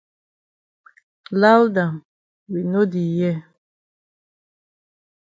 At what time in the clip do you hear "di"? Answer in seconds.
2.91-3.03